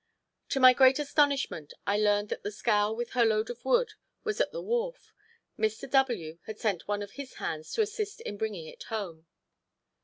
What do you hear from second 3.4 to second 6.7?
of wood was at the wharf, Mr. W. had